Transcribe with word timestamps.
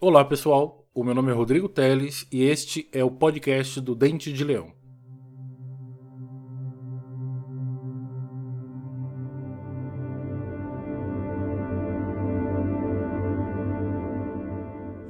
Olá 0.00 0.24
pessoal, 0.24 0.88
o 0.94 1.04
meu 1.04 1.14
nome 1.14 1.30
é 1.30 1.34
Rodrigo 1.34 1.68
Teles 1.68 2.26
e 2.32 2.42
este 2.42 2.88
é 2.92 3.04
o 3.04 3.10
podcast 3.10 3.80
do 3.80 3.94
Dente 3.94 4.32
de 4.32 4.42
Leão. 4.42 4.72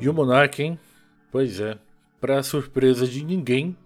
E 0.00 0.08
o 0.08 0.12
Monark, 0.12 0.62
hein? 0.62 0.78
Pois 1.30 1.60
é, 1.60 1.78
para 2.20 2.42
surpresa 2.42 3.06
de 3.06 3.24
ninguém, 3.24 3.76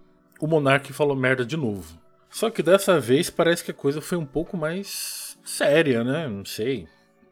o 0.41 0.47
Monark 0.47 0.91
falou 0.91 1.15
merda 1.15 1.45
de 1.45 1.55
novo. 1.55 1.99
Só 2.29 2.49
que 2.49 2.63
dessa 2.63 2.99
vez 2.99 3.29
parece 3.29 3.63
que 3.63 3.71
a 3.71 3.75
coisa 3.75 4.01
foi 4.01 4.17
um 4.17 4.25
pouco 4.25 4.57
mais 4.57 5.37
séria, 5.43 6.03
né? 6.03 6.27
Não 6.27 6.43
sei 6.43 6.87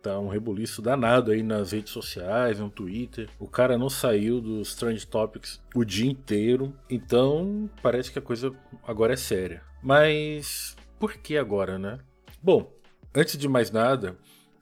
tá 0.10 0.20
um 0.20 0.28
rebuliço 0.28 0.82
danado 0.82 1.32
aí 1.32 1.42
nas 1.42 1.72
redes 1.72 1.92
sociais, 1.92 2.60
no 2.60 2.70
Twitter. 2.70 3.28
O 3.40 3.48
cara 3.48 3.78
não 3.78 3.90
saiu 3.90 4.40
dos 4.40 4.76
Trend 4.76 5.04
Topics 5.06 5.60
o 5.74 5.84
dia 5.84 6.10
inteiro, 6.10 6.74
então 6.90 7.70
parece 7.82 8.12
que 8.12 8.20
a 8.20 8.22
coisa 8.22 8.54
agora 8.88 9.14
é 9.14 9.18
séria. 9.18 9.64
Mas 9.82 10.76
por 11.00 11.14
que 11.14 11.38
agora, 11.38 11.80
né? 11.80 12.00
Bom, 12.42 12.72
antes 13.16 13.38
de 13.38 13.48
mais 13.48 13.72
nada, 13.72 14.16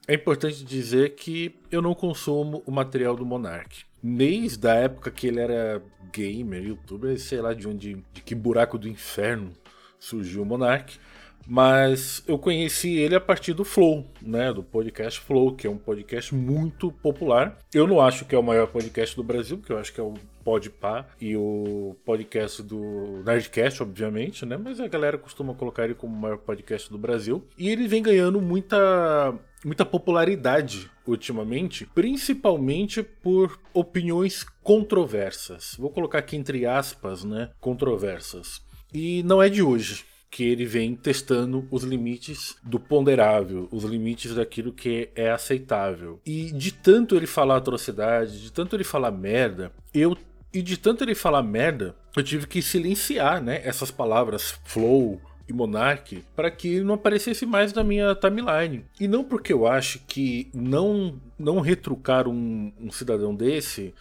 é 0.07 0.13
importante 0.13 0.63
dizer 0.63 1.15
que 1.15 1.55
eu 1.69 1.81
não 1.81 1.93
consumo 1.93 2.63
o 2.65 2.71
material 2.71 3.15
do 3.15 3.25
Monark. 3.25 3.83
Desde 4.01 4.67
a 4.67 4.75
época 4.75 5.11
que 5.11 5.27
ele 5.27 5.39
era 5.39 5.81
gamer, 6.11 6.63
youtuber, 6.63 7.19
sei 7.19 7.41
lá 7.41 7.53
de 7.53 7.67
onde, 7.67 8.03
de 8.13 8.21
que 8.21 8.35
buraco 8.35 8.77
do 8.77 8.87
inferno 8.87 9.51
surgiu 9.99 10.41
o 10.41 10.45
Monark. 10.45 10.97
Mas 11.47 12.23
eu 12.27 12.37
conheci 12.37 12.95
ele 12.95 13.15
a 13.15 13.19
partir 13.19 13.53
do 13.53 13.65
Flow, 13.65 14.05
né? 14.21 14.51
Do 14.53 14.63
podcast 14.63 15.19
Flow, 15.19 15.53
que 15.53 15.67
é 15.67 15.69
um 15.69 15.77
podcast 15.77 16.33
muito 16.33 16.91
popular. 16.91 17.57
Eu 17.73 17.87
não 17.87 17.99
acho 17.99 18.25
que 18.25 18.35
é 18.35 18.37
o 18.37 18.43
maior 18.43 18.67
podcast 18.67 19.15
do 19.15 19.23
Brasil, 19.23 19.57
porque 19.57 19.71
eu 19.71 19.77
acho 19.77 19.93
que 19.93 19.99
é 19.99 20.03
o 20.03 20.13
Podpah 20.43 21.07
e 21.19 21.35
o 21.35 21.95
podcast 22.05 22.61
do 22.61 23.23
Nerdcast, 23.25 23.81
obviamente, 23.81 24.45
né? 24.45 24.57
Mas 24.57 24.79
a 24.79 24.87
galera 24.87 25.17
costuma 25.17 25.53
colocar 25.53 25.85
ele 25.85 25.95
como 25.95 26.15
o 26.15 26.19
maior 26.19 26.37
podcast 26.37 26.89
do 26.91 26.97
Brasil. 26.97 27.45
E 27.57 27.69
ele 27.69 27.87
vem 27.87 28.03
ganhando 28.03 28.41
muita 28.41 29.33
muita 29.63 29.85
popularidade 29.85 30.91
ultimamente, 31.07 31.85
principalmente 31.85 33.01
por 33.01 33.57
opiniões 33.73 34.45
controversas. 34.61 35.75
Vou 35.79 35.89
colocar 35.89 36.19
aqui 36.19 36.35
entre 36.35 36.65
aspas, 36.65 37.23
né? 37.23 37.49
Controversas. 37.61 38.61
E 38.93 39.23
não 39.23 39.41
é 39.41 39.49
de 39.49 39.63
hoje 39.63 40.05
que 40.33 40.43
ele 40.43 40.65
vem 40.65 40.95
testando 40.95 41.67
os 41.69 41.83
limites 41.83 42.55
do 42.63 42.79
ponderável, 42.79 43.67
os 43.71 43.83
limites 43.83 44.33
daquilo 44.33 44.73
que 44.73 45.09
é 45.15 45.29
aceitável. 45.29 46.19
E 46.25 46.51
de 46.51 46.71
tanto 46.73 47.15
ele 47.15 47.27
falar 47.27 47.57
atrocidade, 47.57 48.41
de 48.41 48.51
tanto 48.51 48.75
ele 48.75 48.83
falar 48.83 49.11
merda, 49.11 49.71
eu 49.93 50.17
e 50.51 50.63
de 50.63 50.75
tanto 50.75 51.03
ele 51.03 51.13
falar 51.13 51.43
merda, 51.43 51.95
eu 52.17 52.23
tive 52.23 52.47
que 52.47 52.63
silenciar, 52.63 53.43
né, 53.43 53.61
essas 53.63 53.91
palavras 53.91 54.59
flow, 54.65 55.21
e 55.47 55.53
Monarch 55.53 56.23
para 56.35 56.49
que 56.49 56.81
não 56.81 56.95
aparecesse 56.95 57.45
mais 57.45 57.71
na 57.71 57.83
minha 57.83 58.15
timeline. 58.15 58.85
E 58.99 59.07
não 59.07 59.23
porque 59.23 59.53
eu 59.53 59.67
acho 59.67 59.99
que 60.07 60.49
não 60.51 61.21
não 61.37 61.59
retrucar 61.59 62.27
um, 62.27 62.71
um 62.79 62.89
cidadão 62.89 63.35
desse 63.35 63.93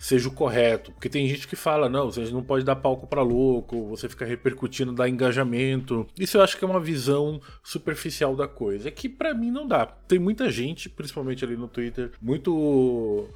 seja 0.00 0.28
o 0.28 0.32
correto. 0.32 0.90
Porque 0.92 1.10
tem 1.10 1.28
gente 1.28 1.46
que 1.46 1.54
fala, 1.54 1.88
não, 1.88 2.10
você 2.10 2.22
não 2.30 2.42
pode 2.42 2.64
dar 2.64 2.74
palco 2.74 3.06
para 3.06 3.22
louco, 3.22 3.86
você 3.86 4.08
fica 4.08 4.24
repercutindo, 4.24 4.94
dá 4.94 5.06
engajamento. 5.06 6.06
Isso 6.18 6.38
eu 6.38 6.42
acho 6.42 6.56
que 6.56 6.64
é 6.64 6.68
uma 6.68 6.80
visão 6.80 7.40
superficial 7.62 8.34
da 8.34 8.48
coisa. 8.48 8.88
É 8.88 8.90
que 8.90 9.08
para 9.08 9.34
mim 9.34 9.50
não 9.50 9.68
dá. 9.68 9.84
Tem 9.84 10.18
muita 10.18 10.50
gente, 10.50 10.88
principalmente 10.88 11.44
ali 11.44 11.56
no 11.56 11.68
Twitter, 11.68 12.12
muito 12.20 13.28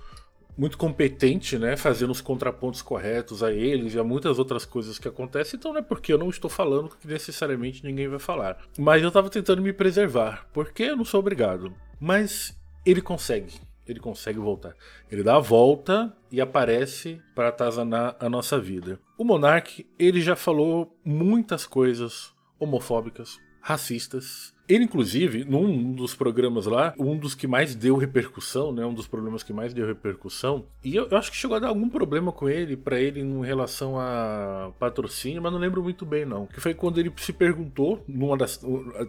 muito 0.57 0.79
competente, 0.79 1.59
né, 1.59 1.77
fazendo 1.77 2.13
os 2.13 2.21
contrapontos 2.21 2.81
corretos 2.81 3.43
a 3.43 3.53
eles 3.53 3.93
e 3.93 3.99
a 3.99 4.05
muitas 4.05 4.39
outras 4.39 4.65
coisas 4.65 5.01
que 5.01 5.09
acontecem, 5.09 5.59
então 5.59 5.73
não 5.73 5.81
é 5.81 5.83
porque 5.83 6.13
eu 6.13 6.19
não 6.19 6.31
estou 6.31 6.49
falando 6.49 6.91
que 6.91 7.09
necessariamente 7.09 7.83
ninguém 7.83 8.07
vai 8.07 8.21
falar. 8.21 8.57
Mas 8.79 9.03
eu 9.03 9.09
estava 9.09 9.29
tentando 9.29 9.61
me 9.61 9.73
preservar, 9.73 10.47
porque 10.53 10.85
eu 10.85 10.97
não 10.97 11.05
sou 11.05 11.19
obrigado. 11.19 11.75
Mas 12.01 12.57
ele 12.87 13.01
consegue 13.01 13.55
ele 13.87 14.01
consegue 14.01 14.39
voltar. 14.39 14.75
Ele 15.11 15.23
dá 15.23 15.37
a 15.37 15.41
volta 15.41 16.17
e 16.31 16.41
aparece 16.41 17.21
para 17.35 17.49
atazanar 17.49 18.17
a 18.19 18.29
nossa 18.29 18.59
vida. 18.59 19.01
O 19.17 19.25
Monark, 19.25 19.87
ele 19.99 20.21
já 20.21 20.35
falou 20.35 20.97
muitas 21.05 21.67
coisas 21.67 22.35
homofóbicas, 22.59 23.39
racistas, 23.65 24.55
ele, 24.69 24.85
inclusive, 24.85 25.45
num 25.45 25.93
dos 25.93 26.15
programas 26.15 26.67
lá, 26.67 26.95
um 26.99 27.17
dos 27.19 27.35
que 27.35 27.47
mais 27.47 27.75
deu 27.75 27.97
repercussão, 27.97 28.73
né? 28.73 28.85
Um 28.85 28.95
dos 28.95 29.07
problemas 29.07 29.43
que 29.43 29.53
mais 29.53 29.75
deu 29.75 29.87
repercussão. 29.87 30.67
E 30.83 30.97
eu, 30.97 31.07
eu 31.11 31.19
acho 31.19 31.31
que 31.31 31.37
chegou 31.37 31.57
a 31.57 31.61
dar 31.61 31.69
algum 31.69 31.89
problema 31.89 32.33
com 32.33 32.49
ele, 32.49 32.77
para 32.77 32.99
ele, 32.99 33.21
em 33.21 33.45
relação 33.45 33.99
a 33.99 34.73
patrocínio, 34.79 35.43
mas 35.43 35.53
não 35.53 35.59
lembro 35.59 35.83
muito 35.83 36.07
bem, 36.07 36.25
não. 36.25 36.47
Que 36.47 36.61
foi 36.61 36.73
quando 36.73 36.99
ele 36.99 37.13
se 37.19 37.33
perguntou, 37.33 38.03
numa 38.09 38.39
das, 38.39 38.59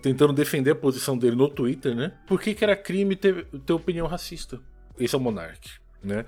tentando 0.01 0.33
defender 0.33 0.71
a 0.71 0.75
posição 0.75 1.17
dele 1.17 1.37
no 1.37 1.49
Twitter, 1.49 1.95
né? 1.95 2.11
Por 2.27 2.41
que, 2.41 2.53
que 2.53 2.63
era 2.63 2.75
crime 2.75 3.15
ter, 3.15 3.45
ter 3.65 3.73
opinião 3.73 4.07
racista? 4.07 4.59
Esse 4.99 5.15
é 5.15 5.17
o 5.17 5.21
Monark, 5.21 5.69
né? 6.03 6.25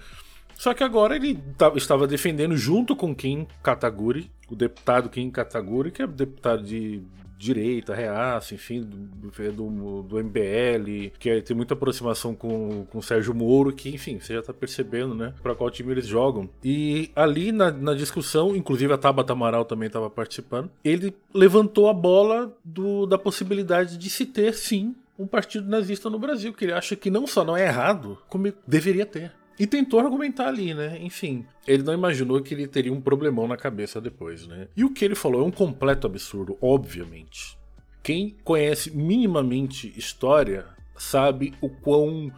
Só 0.57 0.73
que 0.73 0.84
agora 0.84 1.16
ele 1.16 1.40
estava 1.75 2.07
defendendo 2.07 2.57
junto 2.57 2.95
com 2.95 3.16
Kim 3.16 3.47
Kataguri, 3.62 4.31
o 4.50 4.56
deputado 4.56 5.09
Kim 5.09 5.29
Kataguri, 5.29 5.91
que 5.91 6.01
é 6.01 6.07
deputado 6.07 6.63
de 6.63 7.01
direita, 7.38 7.94
reaça, 7.94 8.56
enfim, 8.56 8.81
do, 8.81 9.51
do, 9.51 10.01
do 10.03 10.23
MBL, 10.23 11.12
que 11.19 11.29
é, 11.29 11.41
tem 11.41 11.56
muita 11.56 11.75
aproximação 11.75 12.34
com, 12.34 12.85
com 12.85 12.97
o 12.97 13.03
Sérgio 13.03 13.34
Moro, 13.34 13.72
que, 13.72 13.90
enfim, 13.90 14.19
você 14.19 14.34
já 14.34 14.41
tá 14.41 14.51
percebendo, 14.51 15.13
né, 15.13 15.34
para 15.44 15.53
qual 15.53 15.69
time 15.69 15.91
eles 15.91 16.07
jogam. 16.07 16.50
E 16.63 17.12
ali 17.16 17.51
na, 17.51 17.69
na 17.69 17.94
discussão, 17.94 18.56
inclusive 18.56 18.91
a 18.91 18.97
Tabata 18.97 19.34
Amaral 19.34 19.66
também 19.66 19.85
estava 19.85 20.09
participando, 20.09 20.72
ele 20.84 21.13
levantou 21.31 21.88
a 21.88 21.94
bola 21.94 22.51
do, 22.66 23.06
da 23.06 23.19
possibilidade 23.19 23.97
de 23.97 24.09
se 24.09 24.25
ter, 24.25 24.53
sim, 24.56 24.95
um 25.19 25.28
partido 25.28 25.69
nazista 25.69 26.09
no 26.09 26.19
Brasil, 26.19 26.53
que 26.53 26.66
ele 26.66 26.74
acha 26.74 26.95
que 26.95 27.12
não 27.12 27.28
só 27.28 27.44
não 27.44 27.56
é 27.56 27.66
errado, 27.66 28.18
como 28.28 28.51
deveria 28.66 29.06
ter. 29.06 29.31
E 29.59 29.66
tentou 29.66 30.00
argumentar 30.00 30.47
ali, 30.47 30.73
né? 30.73 30.97
Enfim, 31.01 31.45
ele 31.68 31.84
não 31.84 31.94
imaginou 31.94 32.41
que 32.41 32.53
ele 32.53 32.68
teria 32.68 32.94
um 32.94 33.01
problemão 33.01 33.47
na 33.47 33.57
cabeça 33.57 34.00
depois, 34.00 34.45
né? 34.45 34.68
E 34.75 34.84
o 34.84 34.94
que 34.94 35.03
ele 35.03 35.16
falou 35.16 35.41
é 35.41 35.45
um 35.45 35.51
completo 35.51 36.06
absurdo, 36.06 36.57
obviamente. 36.62 37.57
Quem 38.03 38.35
conhece 38.44 38.95
minimamente 38.95 39.94
história 39.97 40.66
sabe 40.95 41.53
o 41.59 41.69
quão 41.69 42.31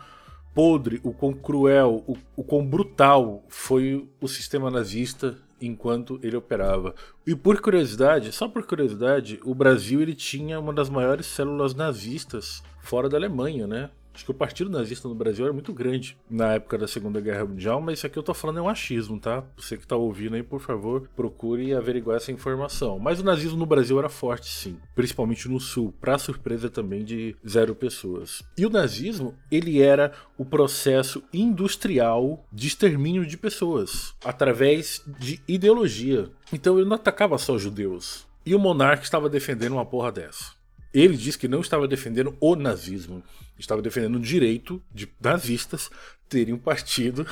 podre, 0.53 1.00
o 1.03 1.13
quão 1.13 1.34
cruel, 1.34 2.03
o, 2.07 2.18
o 2.35 2.44
quão 2.44 2.66
brutal 2.66 3.44
foi 3.50 4.07
o 4.19 4.28
sistema 4.28 4.72
nazista 4.72 5.38
enquanto 5.62 6.19
ele 6.24 6.36
operava. 6.36 6.96
E 7.28 7.36
por 7.36 7.59
curiosidade, 7.62 8.31
só 8.31 8.47
por 8.47 8.66
curiosidade, 8.66 9.40
o 9.44 9.53
Brasil 9.53 10.01
ele 10.01 10.16
tinha 10.16 10.59
uma 10.59 10.74
das 10.74 10.90
maiores 10.90 11.25
células 11.25 11.75
nazistas 11.75 12.63
fora 12.81 13.09
da 13.09 13.18
Alemanha, 13.18 13.68
né? 13.68 13.90
Acho 14.19 14.25
que 14.25 14.31
o 14.31 14.34
partido 14.34 14.69
nazista 14.69 15.07
no 15.07 15.16
Brasil 15.16 15.46
era 15.46 15.53
muito 15.53 15.72
grande 15.72 16.18
na 16.30 16.56
época 16.56 16.78
da 16.78 16.90
Segunda 16.90 17.22
Guerra 17.22 17.46
Mundial, 17.46 17.80
mas 17.80 18.00
isso 18.00 18.06
aqui 18.06 18.19
eu 18.19 18.24
tô 18.24 18.34
falando 18.34 18.59
é 18.59 18.62
um 18.62 18.68
achismo, 18.68 19.18
tá? 19.18 19.46
Você 19.56 19.78
que 19.78 19.88
tá 19.88 19.96
ouvindo 19.96 20.35
aí, 20.35 20.44
por 20.44 20.59
favor, 20.59 21.07
procure 21.16 21.74
averiguar 21.74 22.18
essa 22.18 22.30
informação. 22.30 23.00
Mas 23.00 23.22
o 23.22 23.24
nazismo 23.24 23.57
no 23.57 23.66
Brasil 23.66 23.97
era 23.97 24.09
forte, 24.09 24.50
sim, 24.50 24.78
principalmente 24.94 25.47
no 25.47 25.57
sul, 25.57 25.94
para 26.02 26.18
surpresa 26.18 26.69
também 26.69 27.06
de 27.06 27.34
zero 27.47 27.74
pessoas. 27.74 28.44
E 28.57 28.66
o 28.66 28.69
nazismo, 28.69 29.34
ele 29.50 29.81
era 29.81 30.12
o 30.38 30.44
processo 30.44 31.24
industrial 31.31 32.46
de 32.51 32.68
extermínio 32.68 33.25
de 33.25 33.38
pessoas 33.38 34.13
através 34.22 35.01
de 35.18 35.40
ideologia. 35.47 36.30
Então 36.51 36.78
ele 36.78 36.90
não 36.90 36.97
atacava 36.97 37.38
só 37.38 37.57
judeus. 37.57 38.28
E 38.46 38.53
o 38.53 38.59
monarca 38.59 39.03
estava 39.03 39.30
defendendo 39.30 39.74
uma 39.74 39.86
porra 39.86 40.12
dessa. 40.12 40.59
Ele 40.94 41.16
disse 41.16 41.38
que 41.38 41.48
não 41.48 41.62
estava 41.62 41.88
defendendo 41.88 42.36
o 42.40 42.56
nazismo, 42.56 43.24
estava 43.58 43.81
defendendo 43.81 44.16
o 44.16 44.19
direito 44.19 44.81
de 44.92 45.08
nazistas 45.22 45.90
terem 46.28 46.54
um 46.54 46.58
partido 46.58 47.25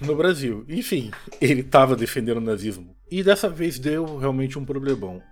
no 0.00 0.14
Brasil. 0.14 0.64
Enfim, 0.68 1.10
ele 1.40 1.60
estava 1.60 1.96
defendendo 1.96 2.38
o 2.38 2.42
nazismo. 2.42 2.94
E 3.10 3.22
dessa 3.22 3.48
vez 3.48 3.78
deu 3.78 4.18
realmente 4.18 4.58
um 4.58 4.64
problemão. 4.64 5.22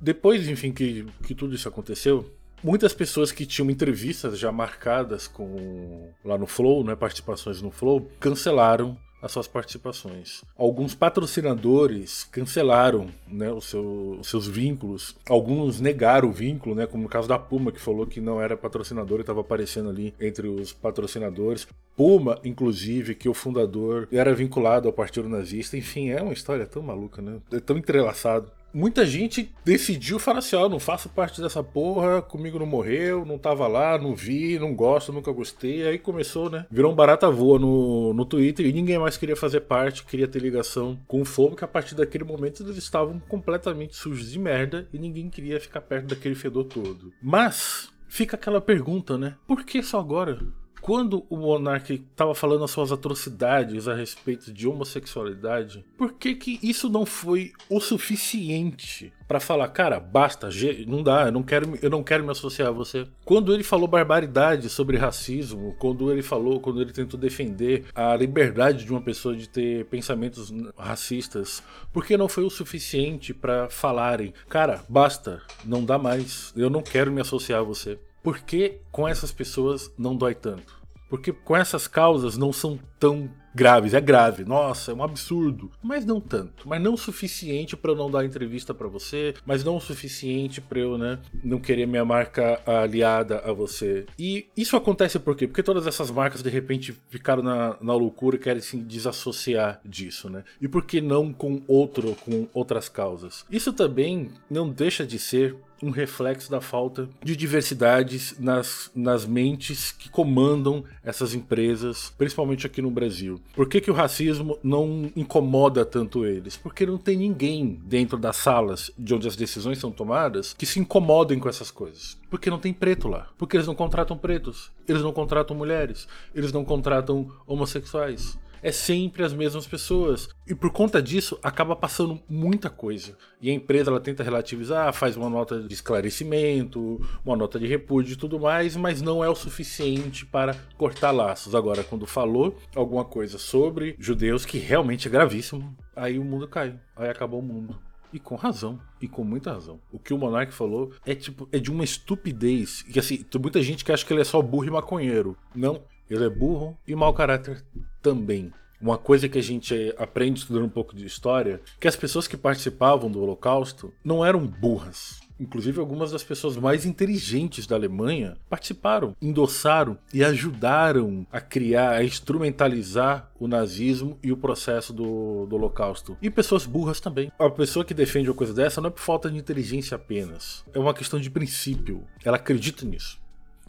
Depois, 0.00 0.46
enfim, 0.48 0.72
que, 0.72 1.06
que 1.24 1.34
tudo 1.34 1.54
isso 1.54 1.68
aconteceu, 1.68 2.30
muitas 2.62 2.94
pessoas 2.94 3.32
que 3.32 3.44
tinham 3.44 3.70
entrevistas 3.70 4.38
já 4.38 4.52
marcadas 4.52 5.26
com 5.26 6.10
lá 6.24 6.38
no 6.38 6.46
Flow, 6.46 6.84
né, 6.84 6.94
participações 6.94 7.60
no 7.60 7.70
Flow, 7.70 8.10
cancelaram 8.20 8.96
as 9.22 9.30
suas 9.30 9.46
participações. 9.46 10.42
Alguns 10.58 10.94
patrocinadores 10.94 12.24
cancelaram 12.24 13.08
né, 13.26 13.52
os, 13.52 13.66
seu, 13.66 14.18
os, 14.20 14.28
seus 14.28 14.48
vínculos, 14.48 15.16
alguns 15.28 15.80
negaram 15.80 16.28
o 16.28 16.32
vínculo, 16.32 16.74
né, 16.74 16.86
como 16.86 17.04
no 17.04 17.08
caso 17.08 17.28
da 17.28 17.38
Puma, 17.38 17.70
que 17.70 17.80
falou 17.80 18.06
que 18.06 18.20
não 18.20 18.42
era 18.42 18.56
patrocinador 18.56 19.18
e 19.18 19.20
estava 19.20 19.40
aparecendo 19.40 19.88
ali 19.88 20.12
entre 20.20 20.48
os 20.48 20.72
patrocinadores. 20.72 21.66
Puma, 21.96 22.40
inclusive, 22.42 23.14
que 23.14 23.28
o 23.28 23.34
fundador 23.34 24.08
era 24.10 24.34
vinculado 24.34 24.88
ao 24.88 24.92
Partido 24.92 25.28
Nazista. 25.28 25.76
Enfim, 25.76 26.10
é 26.10 26.20
uma 26.20 26.32
história 26.32 26.66
tão 26.66 26.82
maluca, 26.82 27.22
né? 27.22 27.38
É 27.52 27.60
tão 27.60 27.76
entrelaçado. 27.76 28.50
Muita 28.72 29.06
gente 29.06 29.52
decidiu 29.64 30.18
falar 30.18 30.38
assim: 30.38 30.56
ó, 30.56 30.66
oh, 30.66 30.68
não 30.68 30.80
faço 30.80 31.08
parte 31.08 31.40
dessa 31.40 31.62
porra, 31.62 32.22
comigo 32.22 32.58
não 32.58 32.66
morreu, 32.66 33.24
não 33.24 33.38
tava 33.38 33.66
lá, 33.66 33.98
não 33.98 34.14
vi, 34.14 34.58
não 34.58 34.74
gosto, 34.74 35.12
nunca 35.12 35.32
gostei. 35.32 35.86
Aí 35.86 35.98
começou, 35.98 36.50
né? 36.50 36.66
Virou 36.70 36.92
um 36.92 36.94
barata 36.94 37.30
voa 37.30 37.58
no, 37.58 38.14
no 38.14 38.24
Twitter 38.24 38.66
e 38.66 38.72
ninguém 38.72 38.98
mais 38.98 39.16
queria 39.16 39.36
fazer 39.36 39.60
parte, 39.60 40.04
queria 40.04 40.28
ter 40.28 40.40
ligação 40.40 40.98
com 41.06 41.20
o 41.20 41.24
fogo, 41.24 41.56
que 41.56 41.64
a 41.64 41.68
partir 41.68 41.94
daquele 41.94 42.24
momento 42.24 42.62
eles 42.62 42.76
estavam 42.76 43.20
completamente 43.28 43.96
sujos 43.96 44.30
de 44.30 44.38
merda 44.38 44.88
e 44.92 44.98
ninguém 44.98 45.28
queria 45.28 45.60
ficar 45.60 45.80
perto 45.80 46.06
daquele 46.06 46.34
fedor 46.34 46.64
todo. 46.64 47.12
Mas 47.22 47.90
fica 48.08 48.36
aquela 48.36 48.60
pergunta, 48.60 49.16
né? 49.16 49.34
Por 49.46 49.64
que 49.64 49.82
só 49.82 49.98
agora? 49.98 50.38
Quando 50.82 51.24
o 51.30 51.36
monarca 51.36 51.94
estava 51.94 52.34
falando 52.34 52.64
as 52.64 52.70
suas 52.72 52.90
atrocidades 52.90 53.86
a 53.86 53.94
respeito 53.94 54.52
de 54.52 54.66
homossexualidade, 54.66 55.84
por 55.96 56.14
que 56.14 56.34
que 56.34 56.58
isso 56.60 56.90
não 56.90 57.06
foi 57.06 57.52
o 57.70 57.80
suficiente 57.80 59.12
para 59.28 59.38
falar, 59.38 59.68
cara, 59.68 60.00
basta, 60.00 60.48
não 60.86 61.02
dá, 61.02 61.26
eu 61.26 61.32
não 61.32 61.42
quero, 61.42 61.78
eu 61.80 61.88
não 61.88 62.02
quero 62.02 62.24
me 62.24 62.32
associar 62.32 62.68
a 62.68 62.72
você. 62.72 63.06
Quando 63.24 63.54
ele 63.54 63.62
falou 63.62 63.86
barbaridade 63.86 64.68
sobre 64.68 64.98
racismo, 64.98 65.74
quando 65.78 66.10
ele 66.10 66.20
falou, 66.20 66.60
quando 66.60 66.82
ele 66.82 66.92
tentou 66.92 67.18
defender 67.18 67.84
a 67.94 68.14
liberdade 68.16 68.84
de 68.84 68.90
uma 68.90 69.00
pessoa 69.00 69.36
de 69.36 69.48
ter 69.48 69.86
pensamentos 69.86 70.52
racistas, 70.76 71.62
por 71.92 72.04
que 72.04 72.16
não 72.16 72.28
foi 72.28 72.42
o 72.44 72.50
suficiente 72.50 73.32
para 73.32 73.70
falarem, 73.70 74.34
cara, 74.48 74.84
basta, 74.88 75.40
não 75.64 75.84
dá 75.84 75.96
mais, 75.96 76.52
eu 76.56 76.68
não 76.68 76.82
quero 76.82 77.12
me 77.12 77.20
associar 77.20 77.60
a 77.60 77.64
você? 77.64 77.98
Por 78.22 78.38
que 78.40 78.80
com 78.90 79.08
essas 79.08 79.32
pessoas 79.32 79.92
não 79.98 80.16
dói 80.16 80.34
tanto? 80.34 80.80
Porque 81.08 81.32
com 81.32 81.56
essas 81.56 81.86
causas 81.86 82.38
não 82.38 82.52
são 82.52 82.78
tão 82.98 83.28
graves. 83.54 83.94
É 83.94 84.00
grave, 84.00 84.44
nossa, 84.44 84.92
é 84.92 84.94
um 84.94 85.02
absurdo. 85.02 85.70
Mas 85.82 86.04
não 86.04 86.20
tanto. 86.20 86.68
Mas 86.68 86.80
não 86.80 86.94
o 86.94 86.98
suficiente 86.98 87.76
para 87.76 87.90
eu 87.90 87.96
não 87.96 88.10
dar 88.10 88.24
entrevista 88.24 88.72
para 88.72 88.88
você. 88.88 89.34
Mas 89.44 89.62
não 89.62 89.76
o 89.76 89.80
suficiente 89.80 90.60
para 90.60 90.78
eu, 90.78 90.96
né, 90.96 91.18
não 91.44 91.60
querer 91.60 91.86
minha 91.86 92.04
marca 92.04 92.60
aliada 92.66 93.40
a 93.40 93.52
você. 93.52 94.06
E 94.18 94.46
isso 94.56 94.76
acontece 94.76 95.18
por 95.18 95.36
quê? 95.36 95.46
Porque 95.46 95.62
todas 95.62 95.86
essas 95.86 96.10
marcas 96.10 96.42
de 96.42 96.50
repente 96.50 96.94
ficaram 97.08 97.42
na, 97.42 97.76
na 97.80 97.94
loucura 97.94 98.36
e 98.36 98.38
querem 98.38 98.62
se 98.62 98.76
desassociar 98.78 99.80
disso, 99.84 100.30
né? 100.30 100.44
E 100.60 100.68
por 100.68 100.84
que 100.84 101.00
não 101.00 101.32
com 101.32 101.62
outro, 101.68 102.16
com 102.24 102.48
outras 102.54 102.88
causas? 102.88 103.44
Isso 103.50 103.72
também 103.72 104.30
não 104.48 104.68
deixa 104.68 105.04
de 105.06 105.18
ser 105.18 105.56
um 105.82 105.90
reflexo 105.90 106.50
da 106.50 106.60
falta 106.60 107.08
de 107.22 107.34
diversidades 107.34 108.36
nas, 108.38 108.90
nas 108.94 109.26
mentes 109.26 109.90
que 109.92 110.08
comandam 110.08 110.84
essas 111.02 111.34
empresas, 111.34 112.12
principalmente 112.16 112.66
aqui 112.66 112.80
no 112.80 112.90
Brasil. 112.90 113.40
Por 113.54 113.68
que, 113.68 113.80
que 113.80 113.90
o 113.90 113.94
racismo 113.94 114.58
não 114.62 115.10
incomoda 115.16 115.84
tanto 115.84 116.24
eles? 116.24 116.56
Porque 116.56 116.86
não 116.86 116.96
tem 116.96 117.16
ninguém 117.16 117.80
dentro 117.84 118.16
das 118.16 118.36
salas 118.36 118.90
de 118.96 119.14
onde 119.14 119.26
as 119.26 119.36
decisões 119.36 119.78
são 119.78 119.90
tomadas 119.90 120.54
que 120.54 120.66
se 120.66 120.78
incomodem 120.78 121.38
com 121.38 121.48
essas 121.48 121.70
coisas. 121.70 122.16
Porque 122.30 122.48
não 122.48 122.58
tem 122.58 122.72
preto 122.72 123.08
lá. 123.08 123.28
Porque 123.36 123.56
eles 123.56 123.66
não 123.66 123.74
contratam 123.74 124.16
pretos. 124.16 124.70
Eles 124.86 125.02
não 125.02 125.12
contratam 125.12 125.56
mulheres. 125.56 126.06
Eles 126.34 126.52
não 126.52 126.64
contratam 126.64 127.28
homossexuais 127.46 128.38
é 128.62 128.70
sempre 128.70 129.24
as 129.24 129.32
mesmas 129.32 129.66
pessoas. 129.66 130.28
E 130.46 130.54
por 130.54 130.70
conta 130.70 131.02
disso, 131.02 131.38
acaba 131.42 131.74
passando 131.74 132.20
muita 132.28 132.70
coisa. 132.70 133.16
E 133.40 133.50
a 133.50 133.52
empresa 133.52 133.90
ela 133.90 134.00
tenta 134.00 134.22
relativizar, 134.22 134.92
faz 134.92 135.16
uma 135.16 135.28
nota 135.28 135.60
de 135.60 135.74
esclarecimento, 135.74 137.00
uma 137.24 137.36
nota 137.36 137.58
de 137.58 137.66
repúdio 137.66 138.12
e 138.12 138.16
tudo 138.16 138.38
mais, 138.38 138.76
mas 138.76 139.02
não 139.02 139.22
é 139.22 139.28
o 139.28 139.34
suficiente 139.34 140.24
para 140.24 140.54
cortar 140.78 141.10
laços. 141.10 141.54
Agora, 141.54 141.82
quando 141.82 142.06
falou 142.06 142.56
alguma 142.74 143.04
coisa 143.04 143.38
sobre 143.38 143.96
judeus, 143.98 144.44
que 144.44 144.58
realmente 144.58 145.08
é 145.08 145.10
gravíssimo, 145.10 145.76
aí 145.96 146.18
o 146.18 146.24
mundo 146.24 146.46
cai. 146.46 146.78
Aí 146.96 147.08
acabou 147.08 147.40
o 147.40 147.42
mundo. 147.42 147.78
E 148.12 148.18
com 148.18 148.34
razão. 148.34 148.78
E 149.00 149.08
com 149.08 149.24
muita 149.24 149.52
razão. 149.52 149.80
O 149.90 149.98
que 149.98 150.12
o 150.12 150.18
Monark 150.18 150.52
falou 150.52 150.92
é 151.06 151.14
tipo, 151.14 151.48
é 151.50 151.58
de 151.58 151.70
uma 151.70 151.82
estupidez. 151.82 152.84
E 152.94 152.98
assim, 152.98 153.16
tem 153.22 153.40
muita 153.40 153.62
gente 153.62 153.84
que 153.84 153.90
acha 153.90 154.04
que 154.04 154.12
ele 154.12 154.20
é 154.20 154.24
só 154.24 154.42
burro 154.42 154.66
e 154.66 154.70
maconheiro. 154.70 155.36
Não. 155.54 155.80
Ele 156.08 156.24
é 156.24 156.30
burro 156.30 156.76
e 156.86 156.94
mau 156.94 157.12
caráter 157.12 157.64
também. 158.00 158.52
Uma 158.80 158.98
coisa 158.98 159.28
que 159.28 159.38
a 159.38 159.42
gente 159.42 159.94
aprende 159.96 160.40
estudando 160.40 160.64
um 160.64 160.68
pouco 160.68 160.96
de 160.96 161.06
história, 161.06 161.60
que 161.78 161.86
as 161.86 161.94
pessoas 161.94 162.26
que 162.26 162.36
participavam 162.36 163.08
do 163.08 163.22
Holocausto 163.22 163.94
não 164.04 164.26
eram 164.26 164.44
burras. 164.44 165.20
Inclusive, 165.38 165.80
algumas 165.80 166.12
das 166.12 166.22
pessoas 166.22 166.56
mais 166.56 166.84
inteligentes 166.84 167.66
da 167.66 167.74
Alemanha 167.74 168.36
participaram, 168.48 169.16
endossaram 169.20 169.98
e 170.12 170.22
ajudaram 170.22 171.26
a 171.32 171.40
criar, 171.40 171.90
a 171.90 172.04
instrumentalizar 172.04 173.30
o 173.38 173.48
nazismo 173.48 174.18
e 174.22 174.30
o 174.30 174.36
processo 174.36 174.92
do, 174.92 175.46
do 175.46 175.56
Holocausto. 175.56 176.16
E 176.22 176.30
pessoas 176.30 176.66
burras 176.66 177.00
também. 177.00 177.30
A 177.38 177.50
pessoa 177.50 177.84
que 177.84 177.94
defende 177.94 178.28
uma 178.28 178.36
coisa 178.36 178.54
dessa 178.54 178.80
não 178.80 178.88
é 178.88 178.92
por 178.92 179.00
falta 179.00 179.30
de 179.30 179.38
inteligência 179.38 179.94
apenas. 179.94 180.64
É 180.72 180.78
uma 180.78 180.94
questão 180.94 181.20
de 181.20 181.30
princípio. 181.30 182.04
Ela 182.24 182.36
acredita 182.36 182.84
nisso. 182.84 183.21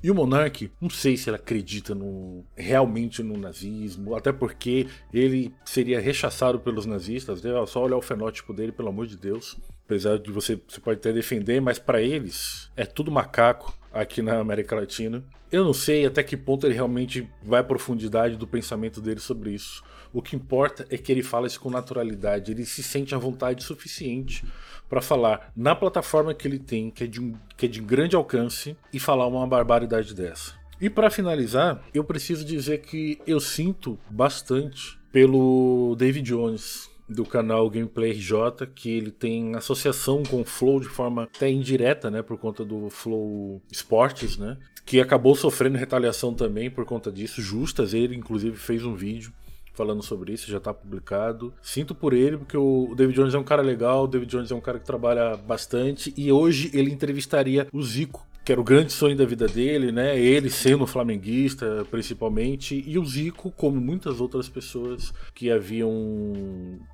E 0.04 0.12
o 0.12 0.16
Monark, 0.16 0.70
não 0.82 0.90
sei 0.90 1.16
se 1.16 1.30
ele 1.30 1.38
acredita 1.38 1.96
no, 1.96 2.44
realmente 2.58 3.24
no 3.24 3.38
nazismo, 3.38 4.16
até 4.16 4.34
porque 4.34 4.86
ele 5.14 5.56
seria 5.64 6.02
rechaçado 6.02 6.60
pelos 6.60 6.86
nazistas. 6.86 7.42
Né? 7.42 7.52
Só 7.66 7.82
olhar 7.82 7.96
o 7.96 8.02
fenótipo 8.02 8.54
dele, 8.54 8.74
pelo 8.74 8.90
amor 8.90 9.08
de 9.08 9.16
Deus. 9.16 9.58
Apesar 9.94 10.18
de 10.18 10.32
você, 10.32 10.60
você 10.68 10.82
pode 10.82 10.98
até 10.98 11.14
defender, 11.14 11.62
mas 11.62 11.78
para 11.78 12.02
eles 12.02 12.72
é 12.76 12.84
tudo 12.84 13.12
macaco 13.12 13.78
aqui 13.94 14.24
na 14.24 14.40
América 14.40 14.76
Latina. 14.76 15.24
Eu 15.52 15.64
não 15.64 15.72
sei 15.72 16.04
até 16.04 16.24
que 16.24 16.36
ponto 16.36 16.66
ele 16.66 16.74
realmente 16.74 17.30
vai 17.44 17.60
à 17.60 17.64
profundidade 17.64 18.36
do 18.36 18.48
pensamento 18.48 19.00
dele 19.00 19.20
sobre 19.20 19.52
isso. 19.52 19.84
O 20.12 20.20
que 20.20 20.36
importa 20.36 20.84
é 20.90 20.98
que 20.98 21.12
ele 21.12 21.22
fala 21.22 21.46
isso 21.46 21.60
com 21.60 21.70
naturalidade, 21.70 22.52
ele 22.52 22.66
se 22.66 22.82
sente 22.82 23.14
à 23.14 23.20
vontade 23.20 23.64
suficiente 23.64 24.44
para 24.90 25.00
falar 25.00 25.52
na 25.56 25.76
plataforma 25.76 26.34
que 26.34 26.48
ele 26.48 26.58
tem, 26.58 26.90
que 26.90 27.04
é, 27.04 27.08
de 27.08 27.22
um, 27.22 27.36
que 27.56 27.68
é 27.68 27.70
de 27.70 27.80
grande 27.80 28.16
alcance, 28.16 28.76
e 28.92 29.00
falar 29.00 29.28
uma 29.28 29.46
barbaridade 29.46 30.16
dessa. 30.16 30.56
E 30.82 30.90
para 30.90 31.12
finalizar, 31.12 31.84
eu 31.94 32.04
preciso 32.04 32.44
dizer 32.44 32.80
que 32.80 33.22
eu 33.28 33.40
sinto 33.40 34.00
bastante 34.10 34.98
pelo 35.12 35.96
David 35.96 36.26
Jones 36.26 36.92
do 37.14 37.26
canal 37.26 37.70
Gameplay 37.70 38.12
RJ, 38.12 38.68
que 38.76 38.90
ele 38.90 39.12
tem 39.12 39.56
associação 39.56 40.24
com 40.24 40.42
o 40.42 40.46
Flow 40.46 40.80
de 40.80 40.88
forma 40.88 41.24
até 41.24 41.50
indireta, 41.50 42.10
né, 42.12 42.22
por 42.22 42.38
conta 42.38 42.66
do 42.66 42.90
Flow 42.90 43.62
Esportes, 43.72 44.38
né, 44.38 44.58
que 44.86 45.00
acabou 45.00 45.36
sofrendo 45.36 45.78
retaliação 45.78 46.34
também 46.34 46.70
por 46.70 46.86
conta 46.86 47.12
disso, 47.12 47.42
justas, 47.42 47.94
ele 47.94 48.16
inclusive 48.16 48.58
fez 48.58 48.84
um 48.84 48.96
vídeo 48.96 49.32
falando 49.74 50.04
sobre 50.04 50.34
isso, 50.34 50.50
já 50.50 50.58
está 50.58 50.74
publicado. 50.74 51.54
Sinto 51.62 51.96
por 51.96 52.14
ele, 52.14 52.38
porque 52.38 52.56
o 52.56 52.94
David 52.96 53.16
Jones 53.16 53.34
é 53.34 53.40
um 53.40 53.44
cara 53.44 53.62
legal, 53.62 54.04
o 54.04 54.08
David 54.08 54.30
Jones 54.30 54.52
é 54.52 54.56
um 54.56 54.62
cara 54.62 54.80
que 54.80 54.86
trabalha 54.86 55.36
bastante, 55.36 56.14
e 56.16 56.32
hoje 56.32 56.70
ele 56.74 56.92
entrevistaria 56.92 57.68
o 57.74 57.82
Zico, 57.82 58.26
que 58.44 58.52
era 58.52 58.60
o 58.60 58.64
grande 58.64 58.92
sonho 58.92 59.16
da 59.16 59.26
vida 59.26 59.48
dele, 59.48 59.92
né? 59.92 60.20
Ele 60.20 60.50
sendo 60.50 60.86
flamenguista, 60.86 61.86
principalmente, 61.90 62.84
e 62.86 63.00
o 63.00 63.06
Zico, 63.06 63.52
como 63.52 63.80
muitas 63.80 64.20
outras 64.20 64.50
pessoas 64.50 65.14
que 65.34 65.50
haviam 65.50 65.92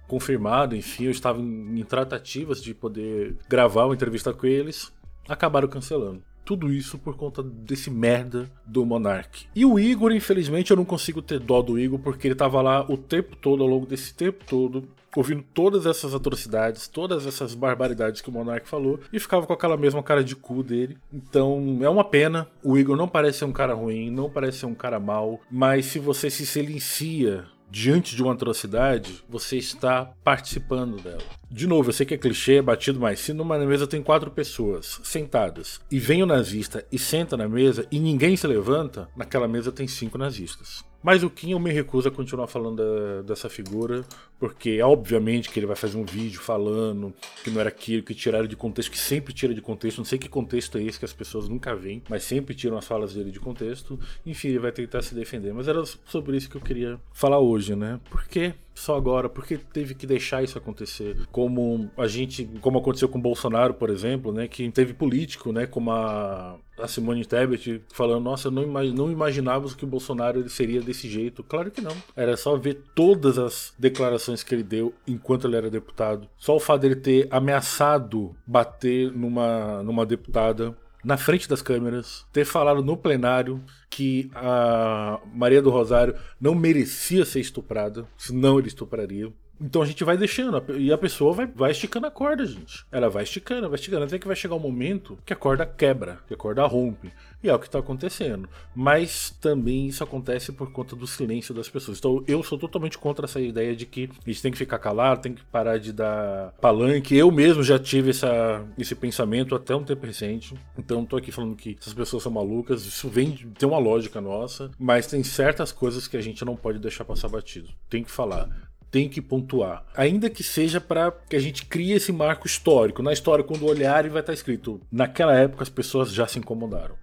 confirmado, 0.07 0.75
enfim, 0.75 1.09
estavam 1.09 1.43
em 1.43 1.83
tratativas 1.83 2.61
de 2.61 2.73
poder 2.73 3.35
gravar 3.49 3.85
uma 3.85 3.95
entrevista 3.95 4.31
com 4.31 4.45
eles, 4.45 4.91
acabaram 5.27 5.67
cancelando. 5.67 6.21
Tudo 6.45 6.71
isso 6.71 6.97
por 6.97 7.15
conta 7.15 7.43
desse 7.43 7.91
merda 7.91 8.49
do 8.65 8.83
Monark. 8.85 9.45
E 9.55 9.65
o 9.65 9.79
Igor, 9.79 10.11
infelizmente, 10.11 10.71
eu 10.71 10.77
não 10.77 10.85
consigo 10.85 11.21
ter 11.21 11.39
dó 11.39 11.61
do 11.61 11.77
Igor 11.77 11.99
porque 11.99 12.27
ele 12.27 12.35
tava 12.35 12.61
lá 12.61 12.83
o 12.89 12.97
tempo 12.97 13.35
todo, 13.35 13.61
ao 13.61 13.69
longo 13.69 13.85
desse 13.85 14.15
tempo 14.15 14.43
todo, 14.47 14.87
ouvindo 15.15 15.43
todas 15.53 15.85
essas 15.85 16.13
atrocidades, 16.13 16.87
todas 16.87 17.25
essas 17.25 17.53
barbaridades 17.53 18.21
que 18.21 18.29
o 18.29 18.31
Monark 18.31 18.67
falou 18.67 18.99
e 19.11 19.19
ficava 19.19 19.45
com 19.45 19.53
aquela 19.53 19.77
mesma 19.77 20.03
cara 20.03 20.23
de 20.23 20.35
cu 20.35 20.63
dele. 20.63 20.97
Então 21.11 21.79
é 21.81 21.89
uma 21.89 22.03
pena. 22.03 22.47
O 22.63 22.77
Igor 22.77 22.95
não 22.95 23.07
parece 23.07 23.39
ser 23.39 23.45
um 23.45 23.51
cara 23.51 23.73
ruim, 23.73 24.09
não 24.09 24.29
parece 24.29 24.59
ser 24.59 24.65
um 24.65 24.75
cara 24.75 24.99
mau, 24.99 25.39
mas 25.49 25.85
se 25.85 25.99
você 25.99 26.29
se 26.29 26.45
silencia 26.45 27.45
diante 27.71 28.15
de 28.15 28.23
uma 28.23 28.33
atrocidade, 28.33 29.23
você 29.29 29.57
está 29.57 30.11
participando 30.23 31.01
dela. 31.01 31.21
De 31.49 31.67
novo, 31.67 31.89
eu 31.89 31.93
sei 31.93 32.05
que 32.05 32.13
é 32.13 32.17
clichê, 32.17 32.55
é 32.55 32.61
batido, 32.61 32.99
mas 32.99 33.19
se 33.19 33.33
numa 33.33 33.57
mesa 33.59 33.87
tem 33.87 34.01
quatro 34.01 34.31
pessoas 34.31 34.99
sentadas 35.03 35.79
e 35.91 35.99
vem 35.99 36.23
o 36.23 36.25
nazista 36.25 36.85
e 36.91 36.97
senta 36.97 37.37
na 37.37 37.47
mesa 37.47 37.85
e 37.91 37.99
ninguém 37.99 38.35
se 38.35 38.47
levanta, 38.47 39.07
naquela 39.15 39.47
mesa 39.47 39.71
tem 39.71 39.87
cinco 39.87 40.17
nazistas. 40.17 40.83
Mas 41.01 41.23
o 41.23 41.29
Kim 41.29 41.51
eu 41.51 41.59
me 41.59 41.71
recuso 41.71 42.07
a 42.07 42.11
continuar 42.11 42.47
falando 42.47 42.77
da, 42.77 43.21
dessa 43.21 43.49
figura, 43.49 44.05
porque 44.37 44.81
obviamente 44.81 45.49
que 45.49 45.59
ele 45.59 45.65
vai 45.65 45.75
fazer 45.75 45.97
um 45.97 46.05
vídeo 46.05 46.41
falando 46.41 47.13
que 47.43 47.49
não 47.49 47.59
era 47.59 47.69
aquilo, 47.69 48.03
que 48.03 48.13
tiraram 48.13 48.47
de 48.47 48.55
contexto, 48.55 48.91
que 48.91 48.97
sempre 48.97 49.33
tira 49.33 49.53
de 49.53 49.61
contexto, 49.61 49.99
não 49.99 50.05
sei 50.05 50.19
que 50.19 50.27
contexto 50.27 50.77
é 50.77 50.83
esse 50.83 50.99
que 50.99 51.05
as 51.05 51.13
pessoas 51.13 51.47
nunca 51.47 51.75
veem, 51.75 52.03
mas 52.09 52.23
sempre 52.23 52.53
tiram 52.53 52.77
as 52.77 52.85
falas 52.85 53.13
dele 53.13 53.31
de 53.31 53.39
contexto. 53.39 53.99
Enfim, 54.25 54.49
ele 54.49 54.59
vai 54.59 54.71
tentar 54.71 55.01
se 55.01 55.15
defender. 55.15 55.53
Mas 55.53 55.67
era 55.67 55.83
sobre 55.85 56.37
isso 56.37 56.49
que 56.49 56.57
eu 56.57 56.61
queria 56.61 56.99
falar 57.13 57.39
hoje, 57.39 57.75
né? 57.75 57.99
Porque 58.09 58.53
só 58.79 58.95
agora? 58.95 59.27
Por 59.27 59.45
que 59.45 59.57
teve 59.57 59.93
que 59.93 60.07
deixar 60.07 60.41
isso 60.41 60.57
acontecer? 60.57 61.17
Como 61.31 61.91
a 61.97 62.07
gente, 62.07 62.49
como 62.61 62.79
aconteceu 62.79 63.09
com 63.09 63.19
o 63.19 63.21
Bolsonaro, 63.21 63.73
por 63.73 63.89
exemplo, 63.89 64.31
né, 64.31 64.47
que 64.47 64.69
teve 64.71 64.93
político, 64.93 65.51
né, 65.51 65.65
como 65.65 65.91
a 65.91 66.57
a 66.81 66.87
Simone 66.87 67.25
Tebet 67.25 67.81
falando, 67.93 68.23
nossa, 68.23 68.49
não, 68.49 68.63
imag 68.63 68.91
não 68.91 69.11
imaginávamos 69.11 69.75
que 69.75 69.83
o 69.83 69.87
Bolsonaro 69.87 70.39
ele 70.39 70.49
seria 70.49 70.81
desse 70.81 71.09
jeito. 71.09 71.43
Claro 71.43 71.71
que 71.71 71.81
não. 71.81 71.95
Era 72.15 72.35
só 72.37 72.55
ver 72.55 72.81
todas 72.95 73.37
as 73.37 73.73
declarações 73.77 74.43
que 74.43 74.53
ele 74.53 74.63
deu 74.63 74.93
enquanto 75.07 75.47
ele 75.47 75.55
era 75.55 75.69
deputado. 75.69 76.27
Só 76.37 76.55
o 76.55 76.59
fato 76.59 76.81
dele 76.81 76.95
ter 76.95 77.27
ameaçado 77.31 78.35
bater 78.45 79.11
numa, 79.11 79.83
numa 79.83 80.05
deputada 80.05 80.75
na 81.03 81.17
frente 81.17 81.47
das 81.47 81.61
câmeras, 81.61 82.25
ter 82.31 82.45
falado 82.45 82.83
no 82.83 82.97
plenário 82.97 83.63
que 83.89 84.29
a 84.35 85.19
Maria 85.33 85.61
do 85.61 85.69
Rosário 85.69 86.15
não 86.39 86.53
merecia 86.53 87.25
ser 87.25 87.39
estuprada, 87.39 88.05
senão 88.17 88.59
ele 88.59 88.67
estupraria. 88.67 89.31
Então 89.61 89.81
a 89.81 89.85
gente 89.85 90.03
vai 90.03 90.17
deixando, 90.17 90.63
e 90.77 90.91
a 90.91 90.97
pessoa 90.97 91.33
vai, 91.33 91.47
vai 91.47 91.71
esticando 91.71 92.07
a 92.07 92.11
corda, 92.11 92.45
gente. 92.45 92.85
Ela 92.91 93.09
vai 93.09 93.23
esticando, 93.23 93.69
vai 93.69 93.75
esticando, 93.75 94.05
até 94.05 94.17
que 94.17 94.27
vai 94.27 94.35
chegar 94.35 94.55
um 94.55 94.59
momento 94.59 95.17
que 95.25 95.33
a 95.33 95.35
corda 95.35 95.65
quebra, 95.65 96.19
que 96.27 96.33
a 96.33 96.37
corda 96.37 96.65
rompe. 96.65 97.11
E 97.41 97.49
é 97.49 97.55
o 97.55 97.59
que 97.59 97.67
está 97.67 97.79
acontecendo. 97.79 98.49
Mas 98.75 99.29
também 99.41 99.87
isso 99.87 100.03
acontece 100.03 100.51
por 100.51 100.71
conta 100.71 100.95
do 100.95 101.07
silêncio 101.07 101.53
das 101.53 101.69
pessoas. 101.69 101.97
Então 101.97 102.23
eu 102.27 102.43
sou 102.43 102.57
totalmente 102.57 102.97
contra 102.97 103.25
essa 103.25 103.39
ideia 103.39 103.75
de 103.75 103.85
que 103.85 104.09
a 104.25 104.29
gente 104.29 104.41
tem 104.41 104.51
que 104.51 104.57
ficar 104.57 104.77
calado, 104.77 105.21
tem 105.21 105.33
que 105.33 105.43
parar 105.45 105.77
de 105.77 105.93
dar 105.93 106.53
palanque. 106.59 107.15
Eu 107.15 107.31
mesmo 107.31 107.63
já 107.63 107.79
tive 107.79 108.09
essa, 108.09 108.65
esse 108.77 108.93
pensamento 108.93 109.55
até 109.55 109.73
um 109.73 109.83
tempo 109.83 110.05
recente. 110.05 110.53
Então 110.77 111.05
tô 111.05 111.15
aqui 111.15 111.31
falando 111.31 111.55
que 111.55 111.77
essas 111.79 111.93
pessoas 111.93 112.23
são 112.23 112.31
malucas. 112.31 112.85
Isso 112.85 113.07
vem 113.07 113.31
ter 113.57 113.65
uma 113.65 113.79
lógica 113.79 114.19
nossa. 114.19 114.69
Mas 114.77 115.07
tem 115.07 115.23
certas 115.23 115.71
coisas 115.71 116.07
que 116.07 116.17
a 116.17 116.21
gente 116.21 116.43
não 116.43 116.57
pode 116.57 116.79
deixar 116.79 117.05
passar 117.05 117.29
batido. 117.29 117.69
Tem 117.89 118.03
que 118.03 118.11
falar 118.11 118.68
tem 118.91 119.07
que 119.07 119.21
pontuar. 119.21 119.85
Ainda 119.95 120.29
que 120.29 120.43
seja 120.43 120.81
para 120.81 121.11
que 121.11 121.35
a 121.35 121.39
gente 121.39 121.65
crie 121.65 121.93
esse 121.93 122.11
marco 122.11 122.47
histórico. 122.47 123.03
Na 123.03 123.13
história, 123.13 123.43
quando 123.43 123.65
olhar, 123.65 124.07
vai 124.09 124.21
estar 124.21 124.33
escrito: 124.33 124.81
naquela 124.91 125.35
época 125.35 125.63
as 125.63 125.69
pessoas 125.69 126.11
já 126.11 126.27
se 126.27 126.39
incomodaram. 126.39 126.95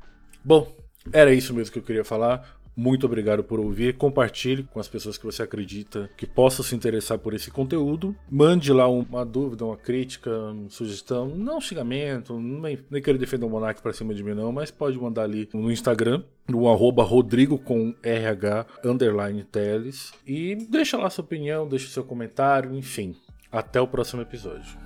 Bom, 0.45 0.75
era 1.13 1.33
isso 1.33 1.55
mesmo 1.55 1.73
que 1.73 1.79
eu 1.79 1.83
queria 1.83 2.05
falar. 2.05 2.57
Muito 2.77 3.07
obrigado 3.07 3.43
por 3.43 3.59
ouvir. 3.59 3.97
Compartilhe 3.97 4.63
com 4.65 4.79
as 4.79 4.87
pessoas 4.87 5.17
que 5.17 5.25
você 5.25 5.43
acredita 5.43 6.11
que 6.17 6.27
possam 6.27 6.65
se 6.65 6.75
interessar 6.75 7.19
por 7.19 7.33
esse 7.33 7.51
conteúdo. 7.51 8.15
Mande 8.31 8.73
lá 8.73 8.87
uma 8.87 9.25
dúvida, 9.25 9.65
uma 9.65 9.77
crítica, 9.77 10.31
uma 10.31 10.69
sugestão. 10.69 11.27
Não 11.29 11.61
xingamento, 11.61 12.39
nem, 12.39 12.79
nem 12.91 13.03
quero 13.03 13.19
defender 13.19 13.47
o 13.47 13.51
Monark 13.51 13.81
para 13.81 13.93
cima 13.93 14.15
de 14.15 14.23
mim, 14.23 14.35
não, 14.35 14.53
mas 14.53 14.71
pode 14.71 14.99
mandar 14.99 15.23
ali 15.23 15.49
no 15.55 15.71
Instagram, 15.71 16.23
no 16.49 16.69
arroba 16.69 17.03
Rodrigo 17.03 17.59
com 17.59 17.95
RH 18.03 18.67
underline 18.85 19.43
Teles. 19.45 20.13
E 20.27 20.55
deixa 20.69 20.99
lá 20.99 21.09
sua 21.09 21.25
opinião, 21.25 21.67
deixa 21.67 21.89
seu 21.89 22.05
comentário, 22.05 22.75
enfim. 22.75 23.17
Até 23.51 23.81
o 23.81 23.89
próximo 23.89 24.21
episódio. 24.21 24.86